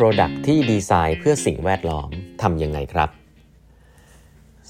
[0.00, 2.08] Product ที่ดีไซน์เพื่อสิ่งแวดล้อม
[2.42, 3.08] ทำยังไงครับ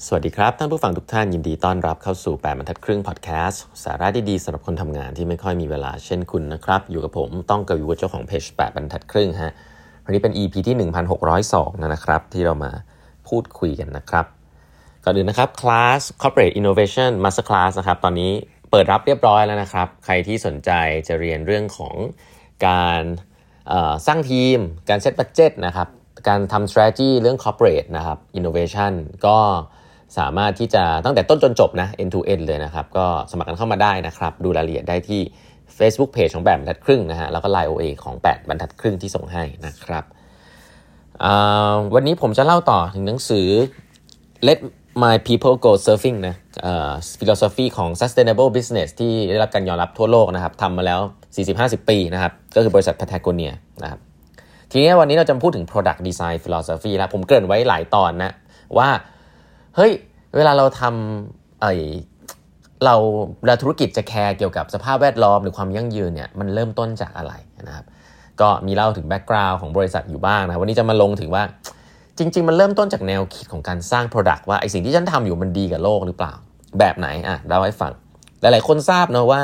[0.05, 9.53] สวัสดีครับท่านผู้ฟังทุกท่านยินดีต้อนรับเข้าสู่ 8บรรทัดครึ่งพอดแคสต์สาระดีๆสำหรับคนทำงานที่ไม่ค่อยมีเวลาเช่นคุณนะครับ อยู่กับผมต้องกวีวุฒิเจ้าของเพจ8บรรทัดครึ่งฮะ
[10.03, 10.89] วันนี้เป็น EP ที่
[11.29, 12.71] 1602 นะครับ ที่เรามา
[13.27, 14.25] พูดคุยกันนะครับ
[15.03, 18.31] ก่อนอื่นนะครับคลาส Corporate Innovation Master Class นะครับ ตอนนี้
[18.71, 20.71] เปิดรับเรียบร้อยแล้วนะครับ ใครที่สนใจ
[21.07, 21.95] จะเรียนเรื่องของ
[22.67, 23.01] การ
[24.07, 24.57] สร้างทีม
[24.89, 25.87] การเซตบัตเจ็ตนะครับ
[26.27, 28.93] การทำ strategy เรื่อง corporate นะครับ innovation
[29.25, 29.37] ก็
[30.17, 35.21] สามารถที่จะตั้งแต่ต้นจนจบนะ end to end เลยนะครับ ก็สมัครกันเข้ามาได้นะครับ ดูรายละเอียดได้ที่
[35.77, 40.03] Facebook Page ของแบบบรรทัดครึ่งนะฮะ แล้วก็ Line OA ของ 8 บรรทัดครึ่งที่ส่งให้นะครับ
[41.95, 43.47] วันนี้ผมจะเล่าต่อถึงหนังสือ
[44.47, 44.59] Let
[45.03, 46.35] My People Go Surfing นะ
[47.19, 51.01] philosophy ของ sustainable business ที่ได้รับการยอมรับทั่วโลกนะครับทำมาแล้ว
[51.37, 53.51] 40-50 ปีนะครับ ก็คือบริษัท Patagonia
[53.83, 53.99] นะครับ
[54.71, 58.33] ทีนี้วันนี้เราจะพูดถึง product design philosophy แล้วผมเกริ่นไว้หลายตอนนะ
[58.77, 58.89] ว่า
[59.75, 59.91] เฮ้ย
[60.35, 61.65] เวลาเราทำไอ
[62.85, 62.95] เรา
[63.45, 67.33] เราธุรกิจจะแคร์เกี่ยวกับสภาพแวดล้อมหรือความยั่งยืนเนี่ยมันเริ่มต้นจากอะไร
[67.67, 67.85] นะครับ
[68.41, 71.43] ก็มีเล่าถึง background ของบริษัทอยู่บ้างนะวันนี้จะมาลงถึงว่า
[72.17, 76.33] จริง ๆ มันเริ่มต้นจากแนวคิดของการสร้าง Product ว่าไอสิ่งที่ฉันทำอยู่มันดีกับโลกหรือเปล่า
[76.79, 77.91] แบบไหนอะเล่าให้ฟัง
[78.41, 79.41] หลายๆคนทราบนะว่า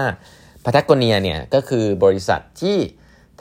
[0.70, 2.78] พัทโกเนียเนี่ยก็คือบริษัทที่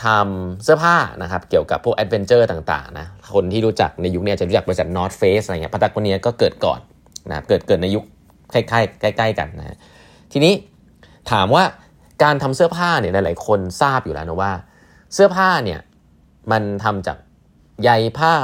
[0.05, 6.81] ทำเสื้อผ้านะครับเกี่ยวกับพวกแอดเวนเจอร์ต่างๆนะคนที่รู้จักในยุคนี้จะรู้จักบริษัท North Face อะไรเงี้ยพัทโกเนียก็เกิดก่อน
[7.31, 8.05] นะเกิดเกิดในยุค
[8.53, 9.77] ใกล้ๆใกล้ ๆ กันนะ
[10.33, 10.55] ทีนี้
[11.31, 11.65] ถามว่า
[12.23, 14.53] การทำเสื้อผ้าเนี่ยหลายๆ คนทราบอยู่แล้วนะว่า
[15.15, 15.81] เสื้อผ้าเนี่ย
[16.53, 17.19] มันทำจาก
[17.85, 18.35] ใยผ้า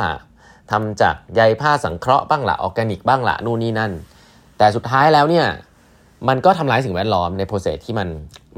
[0.71, 3.93] ทำจากใยผ้าสังเคราะห์บ้างละออร์แกนิกบ้างละนู่นนี่นั่น
[4.59, 5.47] แต่สุดท้ายแล้วเนี่ย
[6.29, 8.09] มันก็ทำลายสิ่งแวดล้อมใน process ที่มัน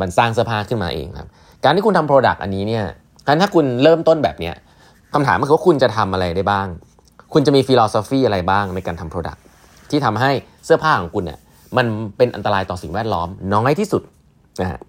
[0.00, 1.28] มันสร้างเสื้อผ้าขึ้นมาเองครับ
[1.64, 2.84] การที่คุณทำ product อันนี้เนี่ย
[3.26, 4.54] การถ้าคุณเริ่มต้นแบบเนี้ย
[5.14, 6.66] คำถามก็คือว่าคุณจะทำอะไรได้บ้าง
[7.32, 9.42] คุณจะมี philosophy อะไรบ้างในการทำ product
[9.90, 10.30] ที่ทำให้
[10.64, 11.38] เสื้อผ้าของคุณเนี่ย
[11.76, 11.86] มัน
[12.16, 14.02] เป็นอันตรายต่อสิ่งแวดล้อมน้อยที่สุด
[14.60, 14.80] นะฮะ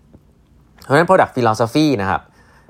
[0.84, 2.22] เพราะฉะนั้น product philosophy นะครับ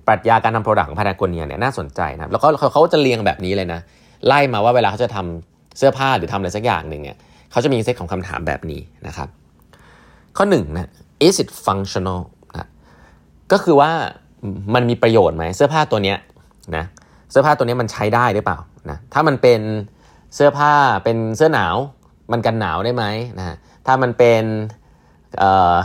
[0.08, 3.80] ปรัชญาการทำ product ของพาราโกเนียเนี่ยน่าสนใจนะครับแล้วก็เขาจะเรียงแบบนี้เลยนะ
[4.28, 7.18] ไล่มาว่าเวลาเขาจะทำเสื้อผ้าหรือทำอะไรสักอย่างหนึ่งเนี่ย
[7.52, 9.30] เขาจะมีเซตของคำถามแบบนี้นะครับ
[10.38, 10.90] ข้อหนึ่งนะ
[11.28, 12.22] is it functional
[12.58, 12.68] นะ
[13.52, 13.92] ก็คือว่า
[14.76, 16.18] มันมีประโยชน์ไหมเสื้อผ้าตัวเนี้ย
[16.76, 16.86] นะ
[17.32, 18.58] เสื้อผ้าตัวนี้มันใช้ได้หรือเปล่า
[18.90, 19.62] นะถ้ามันเป็น
[20.36, 21.76] เสื้อผ้าเป็นเสื้อหนาว
[22.32, 23.04] มันกันหนาวได้ไหม
[23.40, 24.44] นะถ้ามันเป็น
[25.40, 25.76] เอ่อ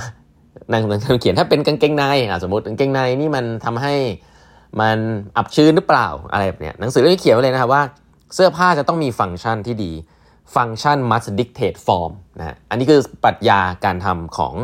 [0.72, 0.78] นา
[1.16, 2.04] งเขียนถ้าเป็นกางเกงใน
[2.42, 3.94] สมมติกางเกงในนี่มันทำให้
[4.80, 4.98] มัน
[5.36, 7.82] อับชื้นหรือเปล่าอะไรแบบเนี้ยหนังสือเล่มนี้เขียนไว้เลยนะครับว่า
[8.34, 9.92] เสื้อผ้าจะต้องมีฟังก์ชันที่ดี
[10.54, 14.54] function must dictate form นะอันนี้คือปรัชญาการทำของ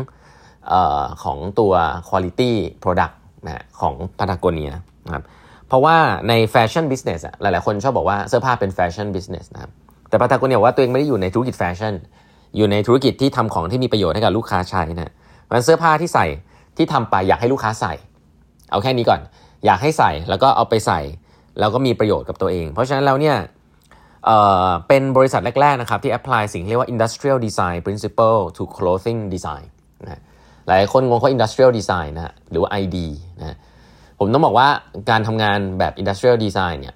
[0.71, 1.73] ออของตัว
[2.07, 2.51] quality
[2.83, 3.15] product
[3.45, 4.71] นะของพาตาโกเนีย
[5.05, 5.23] นะครับ
[5.67, 5.97] เพราะว่า
[6.29, 9.71] ใน fashion business อะหลายๆคนชอบบอกว่าเสื้อผ้าเป็น fashion business นะครับ
[10.09, 11.93] แต่พาตาโกเนียว่าตัวเองไม่ได้อยู่ในธุรกิจแฟชั่น
[12.57, 15.11] อยู่ในธุรกิจที่ทำของที่มีประโยชน์ให้กับลูกค้าใช้นะ
[15.49, 16.25] มันเสื้อผ้าที่ใส่
[16.77, 17.93] ที่ทำไปอยากให้ลูกค้าใส่
[18.71, 19.21] เอาแค่นี้ก่อน
[19.65, 20.99] อยากให้ใส่แล้วก็เอาไปใส่
[21.59, 23.35] แล้วก็มีประโยชน์กับตัวเอง เพราะฉะนั้นแล้วเนี่ย
[24.87, 29.65] เป็นบริษัทแรก ๆ นะครับ ที่ apply สิ่งเรียกว่า industrial design principle to clothing design
[30.03, 30.21] นะ
[30.67, 32.97] หลายคนงงว่า industrial design นะหรือว่า ID
[33.39, 33.57] นะ
[34.19, 34.67] ผมต้องบอกว่า
[35.09, 36.95] การทำงานแบบ industrial design เนี่ย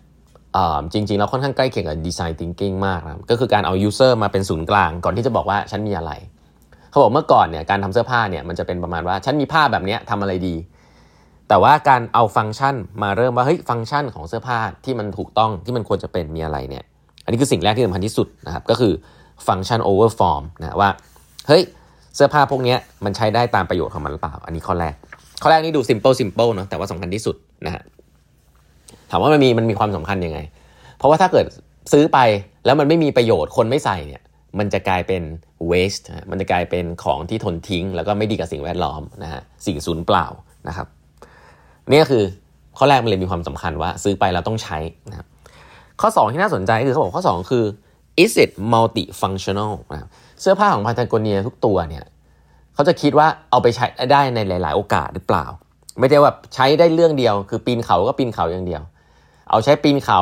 [0.93, 6.11] จริงๆแล้วค่อนข้างใกล้เคียงกับ design thinking มากนะก็คือการเอา user มาเป็นศูนย์กลาง ก่อนที่จะบอกว่าฉันมีอะไร
[6.89, 10.55] เขาบอกเมื่อก่อนเนี่ยการทำเสื้อผ้าเนี่ยมันจะเป็นประมาณว่าฉันมีผ้าแบบนี้ทำอะไรดี
[11.49, 16.85] แต่ว่าการเอาฟังก์ชันมาเริ่มว่าเฮ้ยฟังก์ชันของเสื้อผ้าที่มันถูกต้องที่มันควรจะเป็นมีอะไรเนี่ย
[17.23, 18.93] อันนี้คือสิ่งแรกที่สำคัญที่สุดนะครับก็คือ
[19.47, 20.89] function over form นะว่า
[21.47, 21.63] เฮ้ย
[22.15, 24.95] เสื้อผ้าพวกนี้มันใช้ได้ตามประโยชน์ของมันหรือเปล่า อันนี้ข้อแรก
[25.41, 27.83] ข้อแรกนี่ดู simple simple เนาะแต่ว่าสำคัญที่สุดนะฮะ
[29.11, 30.39] ถามว่ามันมีมันมีความสำคัญยังไง
[30.97, 31.45] เพราะว่าถ้าเกิด
[31.91, 32.19] ซื้อไป
[32.65, 34.21] แล้วมันไม่มีประโยชน์คนไม่ใส่เนี่ย
[34.59, 35.23] มันจะกลายเป็น
[35.71, 40.25] waste มันจะกลายเป็นของที่ทนทิ้ง แล้วก็ไม่ดีกับสิ่งแวดล้อมนะฮะสิ่งสูญเปล่า
[40.67, 40.87] นะครับ
[41.91, 42.23] นี่คือ
[42.77, 44.77] ข้อแรกมันเลยมีความสำคัญว่า ซื้อไปแล้วต้องใช้
[45.09, 45.27] นะครับ
[46.01, 47.65] ข้อ 2 ที่น่าสนใจคือเขาบอกข้อ 2 คือ
[48.23, 50.09] is it multifunctional นะ
[50.41, 52.05] เสื้อผ้าของพาตาโกเนียทุกตัวเนี่ย
[52.73, 55.45] เขาจะคิดว่าเอาไปใช้ได้ในหลาย ๆ โอกาสหรือเปล่า
[55.99, 58.81] ไม่ได้ว่าใช้ได้เรื่องเดียว คือปีนเขาก็ปีนเขาอย่างเดียว
[59.49, 60.19] เอาใช้ปีนเขา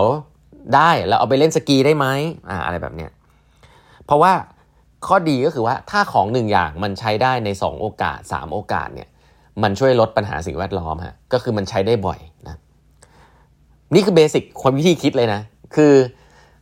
[0.76, 2.06] ได้แล้วเอาไปเล่นสกีได้ไหม
[2.50, 3.12] อ่าอะไรแบบเนี้ย
[4.06, 4.34] เพราะว่า
[5.08, 9.08] ข้อดีก็คือว่าถ้าของหนึ่งอย่างมันใช้ได้ใน 2 โอกาส 3 โอกาสเนี่ย
[9.64, 12.58] มันช่วยลดปัญหาสิ่งแวดล้อมฮะก็คือมันใช้ได้บ่อยนะ
[13.94, 15.42] นี่คือเบสิกความวิธีคิดเลยนะ
[15.76, 15.96] คือ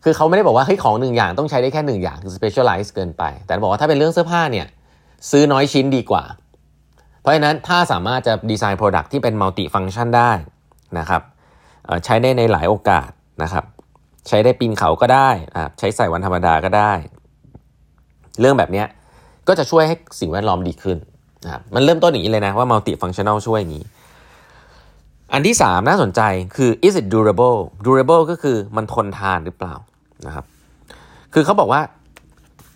[0.03, 4.67] คือเขาไม่ได้บอกว่าเฮ้ยของหนึ่งอย่างต้องใช้ได้แค่หนึ่งอย่างคือ specialize เกินไป แต่บอกว่าถ้าเป็นเรื่องเสื้อผ้าเนี่ย
[5.31, 6.23] ซื้อน้อยชิ้นดีกว่า
[7.21, 10.31] เพราะฉะนั้นถ้าสามารถจะดีไซน์ Product ที่เป็น multi function ได้
[10.99, 11.21] นะครับ
[12.05, 13.09] ใช้ได้ในหลายโอกาส
[13.43, 13.63] นะครับ
[14.27, 16.91] ใช้ได้ปีนเขาก็ได้นะใช้ใส่วันธรรมดาก็ได้
[18.39, 18.83] เรื่องแบบนี้
[19.47, 20.97] ก็จะช่วยให้สิ่งแวดล้อมดีขึ้น
[21.45, 23.85] นะครับมันเริ่มต้นอย่างนี้เลยนะว่า multi functional ช่วยอย่างนี้
[25.33, 26.21] อันที่ 3 น่าสนใจ
[26.55, 29.75] คือ is it durable durable ก็คือมันทนทานหรือเปล่า
[30.25, 30.45] นะครับ
[31.33, 31.81] คือเขาบอกว่า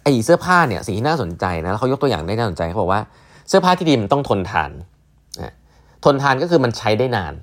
[0.04, 3.02] ไอ้เสื้อผ้าเนี่ยสิ่งที่น่าสนใจนะแล้วเขายกตัวอย่างได้น่าสนใจเขาบอกว่า
[3.50, 4.72] เสื้อผ้าที่ดีมันต้องทนทาน
[5.42, 5.54] นะ
[6.06, 7.34] ทนทานก็คือมันใช้ได้นาน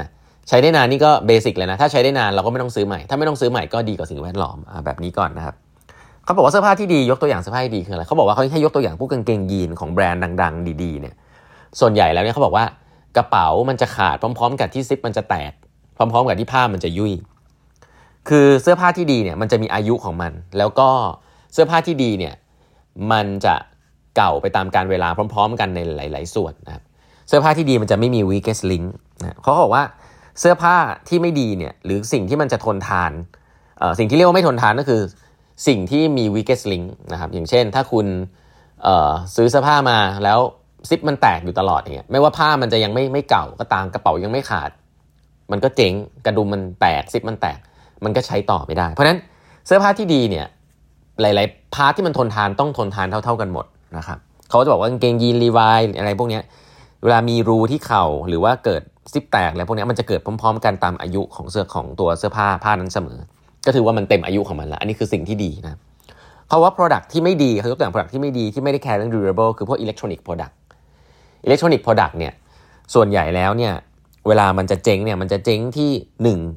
[0.00, 0.08] นะ
[0.48, 5.54] ใช้ได้นานนี่ก็ basic เลยนะถ้าใช้ได้นานเราก็ไม่ต้องซื้อใหม่ถ้าไม่ต้องซื้อใหม่ก็ดีกับสิ่งแวดล้อมเอาแบบนี้ก่อนนะครับ
[6.24, 11.14] เขาบอกว่าเสื้อผ้าที่ดียกตัวอย่างเสื้อผ้าที่ดีคืออะไรเขาบอกว่าเขาให้ยกตัวอย่างพวกกางเกงยีนของแบรนด์ดัง ๆ ดีๆเนี่ย
[11.80, 12.64] ส่วนใหญ่แล้วเนี่ยเขาบอกว่า
[13.16, 15.52] กระเป๋ามันจะขาดพร้อม ๆ กับที่ซิปมันจะแตก
[15.96, 17.12] พร้อม ๆ กับที่ผ้ามันจะยุ่ย
[18.28, 20.88] คือเสื้อผ้าที่ดีเนี่ยมันจะมีอายุของมัน แล้วก็
[21.52, 22.34] เสื้อผ้าที่ดีเนี่ย
[23.12, 23.54] มันจะ
[24.16, 26.82] เก่าไปตามการเวลาพร้อม ๆ กันในหลาย ๆ ส่วนนะครับ
[27.28, 28.86] เสื้อผ้าที่ดีมันจะไม่มี weakest link
[29.22, 29.84] นะเขาบอกว่า
[30.40, 30.76] เสื้อผ้า
[31.08, 33.12] ที่ไม่ดีเนี่ยหรือสิ่งที่มันจะทนทาน
[33.98, 35.02] สิ่งที่เรียกว่าไม่ทนทานก็คือ
[35.68, 38.06] สิ่งที่มี weakest link นะครับอย่างเช่นถ้าคุณ
[39.34, 40.40] ซื้อเสื้อผ้ามาแล้ว
[40.88, 44.70] ซิปมันแตกอยู่ตลอดอย่างเงี้ยไม่ว่าผ้ามันจะยังไม่ไม่เก่าก็ตามกระเป๋ายังไม่ขาด
[45.52, 45.92] มันก็เจ๊ง
[46.26, 47.58] กระดุมมันแตกซิปมันแตก
[48.04, 49.18] มันก็ใช้ต่อไม่ได้ เพราะฉะนั้น
[49.66, 50.46] เสื้อผ้าที่ดีเนี่ย
[51.20, 53.66] หลาย ๆ พาร์ทที่มันทนทานต้องทนทานเท่า ๆกันหมด
[53.96, 54.18] นะครับ
[54.50, 56.40] เขาจะบอกว่ากางเกงยีนรีวายอะไรพวกนี้
[57.02, 58.82] เวลามีรูที่เข่าหรือว่าเกิด
[59.12, 63.18] ซิปแตกอะไรพวกนี้มันจะเกิดพร้อม ๆ กันตามอายุของเสื้อของตัวเสื้อผ้าผ้านั้นเสมอ
[63.66, 65.78] ก็ถือว่ามันเต็มอายุของมันแล้วอันนี้คือสิ่งที่ดีนะ
[66.48, 70.52] เขาว่า Product ที่ไม่ดีเขายกตัวอย่าง Product ที่ไม่ดีที่ไม่ได้แคร์เรื่อง durable คือพวก electronic product
[71.46, 72.32] electronics product เนี่ย
[72.94, 73.72] ส่วนใหญ่แล้วเนี่ย
[74.28, 75.90] เวลามันจะเจ๊งเนี่ยมันจะเจ๊งที่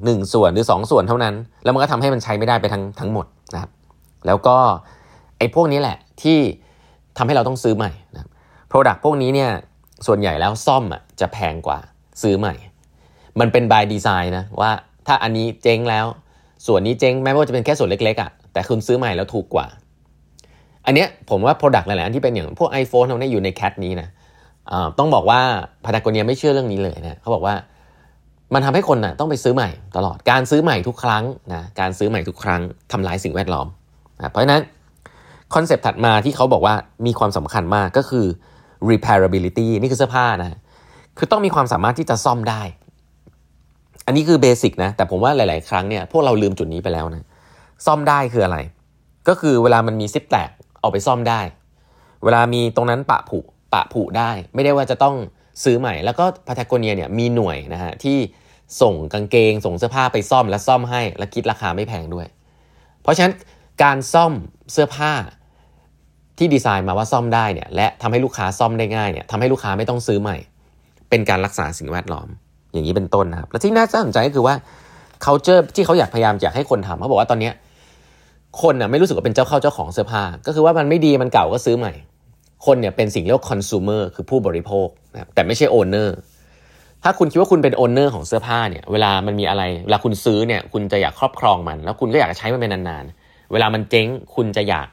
[0.06, 1.34] 1 1 ส่วนหรือ 2 ส่วนเท่านั้น
[1.64, 3.70] แล้วมันก็ทำให้มันใช้ไม่ได้ไปทั้งทั้งหมดนะครับ
[4.26, 4.56] แล้วก็
[5.38, 6.38] ไอ้พวกนี้แหละที่
[7.16, 8.28] ทำให้เราต้องซื้อใหม่นะ
[8.68, 9.50] product พวกนี้เนี่ย
[10.06, 11.78] ส่วนใหญ่แล้วซ่อมอะจะแพงกว่า
[12.22, 12.54] ซื้อใหม่
[13.40, 14.70] มันเป็น by design นะว่า
[15.06, 16.06] ถ้าอันนี้เจ๊งแล้ว
[16.66, 19.66] ส่วนนี้เจ๊งแม้ว่าจะเป็นแค่ส่วนเล็กๆอะแต่คุณซื้อใหม่แล้วถูกกว่า
[20.86, 24.08] อันเนี้ยผมว่า Product หลายๆอันที่เป็นอย่างพวก iPhone เราเนี่ยอยู่ในแคทนี้นะ
[24.98, 25.40] ต้องบอกว่า
[25.84, 27.54] พาตากเนียไม่เชื่อเรื่องนี้เลยนะเขาบอกว่า
[28.54, 32.60] มันทำให้คนนะ่ะต้องไปซื้อใหม่ตลอดการซื้อใหม่ทุกครั้งนะการซื้อใหม่ทุกครั้ง
[32.92, 33.66] ทำลายสิ่งแวดล้อม
[34.18, 34.62] นะเพราะฉะนั้น
[35.54, 36.74] คอนเซปต์ถัดมาที่เขาบอกว่า
[37.06, 38.26] มีความสำคัญมากก็คือ
[38.90, 40.58] repairability นี่คือเสื้อผ้านะ
[41.18, 42.62] คือต้องมีความสามารถที่จะซ่อมได้
[44.06, 47.24] อันนี้คือเบสิกนะแต่ผมว่าหลาย ๆ ครั้งเนี่ยพวกเราลืมจุดนี้ไปแล้วนะ
[47.86, 48.58] ซ่อมได้คืออะไร
[49.28, 50.50] ก็คือเวลามันมีซิปแตก
[50.80, 51.40] เอาไปซ่อมได้
[52.24, 53.38] เวลามีตรงนั้นปะผุ
[53.72, 55.16] ปะผุได้ ไม่ได้ว่าจะต้อง
[55.64, 58.18] ซื้อใหม่ แล้วก็พาทากเนียเนี่ยมีหน่วยนะฮะที่
[58.80, 62.26] ส่งกางเกง ส่งเสื้อผ้าไปซ่อมและซ่อมให้ และคิดราคาไม่แพงด้วย
[63.02, 63.34] เพราะฉะนั้น
[63.82, 64.32] การซ่อม
[64.72, 65.12] เสื้อผ้า
[66.38, 70.36] ที่ดีไซน์มาว่าซ่อมได้เนี่ยและทำให้ลูกค้าซ่อมได้ง่ายเนี่ยทำให้ลูกค้าไม่ต้องซื้อใหม่
[71.10, 72.28] เป็นการรักษาสิ่งแวดล้อม
[72.72, 74.54] อย่างนี้เป็นต้นนะครับ และที่น่าสนใจก็คือว่า
[75.24, 77.50] culture ที่เขาอยากพยายามอยากให้คนทำเขาบอกว่าตอนนี้
[78.62, 81.92] คนน่ะไม่รู้สึกว่าเป็นเจ้าเข้าเจ้าของเสื้อผ้าก็คือว่ามันไม่ดีมันเก่าก็ซื้อใหม่
[82.66, 86.08] คนเนี่ยเป็นสิ่งเรียกว่า consumer คือผู้บริโภคนะแต่ไม่ใช่ owner
[87.04, 94.88] ถ้าคุณคิดว่าคุณเป็น owner ของเสื้อผ้าเนี่ยเวลามันมีอะไรเวลาคุณซื้อเนี่ยคุณจะอยากครอบครองมัน แล้วคุณก็อยากใช้มันเป็นนานๆ เวลามันเจ๊งคุณจะอยาก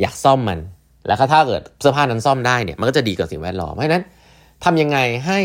[0.00, 0.58] อยากซ่อมมัน
[1.06, 4.04] แล้วถ้าเกิดเสื้อผ้านั้นซ่อมได้เนี่ยมันก็จะดีกับสิ่งแวดล้อมเพราะฉะนั้น
[4.64, 5.38] ทำยังไงให้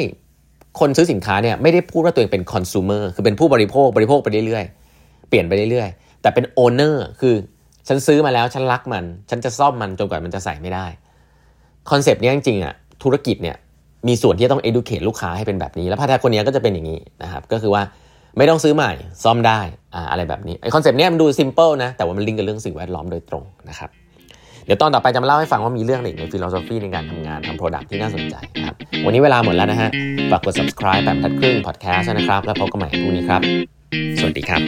[0.79, 7.35] คนซื้อสินค้าเนี่ยไม่ได้พูดว่าตัวเองเป็น consumer คือเป็นผู้บริโภคบริโภคไปเรื่อยๆ เปลี่ยนไปเรื่อยๆ แต่เป็น owner คือ
[7.87, 10.85] ฉันซื้อมาแล้วฉันรักมัน ฉันจะซ่อมมันจนกว่ามันจะใส่ไม่ได้
[11.89, 12.73] concept นี้จริงๆอะ
[13.03, 13.55] ธุรกิจเนี่ย
[14.07, 17.83] มีส่วนที่ต้อง educate ลูกค้าให้เป็นแบบนี้ แล้วพาทาคนนี้ก็จะเป็นอย่างนี้นะครับก็คือว่า
[18.37, 18.91] ไม่ต้องซื้อใหม่
[19.23, 19.59] ซ่อมได้
[19.95, 23.89] อ่าอะไรแบบนี้ไอ้ concept นี้มันดู simple นะแต่ว่ามันลิงก์กับเรื่องสิ่งแวดล้อมโดยตรงนะครับ
[24.65, 29.89] เดี๋ยวตอนต่อไปจะมาเล่าให้ฟังว่ามีเรื่องอะไรในฟิโลโซฟีในการทำงานทำโปรดักที่น่าสนใจนะครับวันนี้เวลาหมดแล้วนะฮะ
[30.31, 33.41] ฝากกด subscribe แบบทัดครึ่ง podcast นะครับ แล้วพบกันใหม่พรุ่งนี้ครับ
[34.19, 34.61] สวัสดีครับ